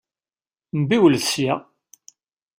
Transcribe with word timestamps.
Mbiwlet 0.79 1.23
sya! 1.31 1.53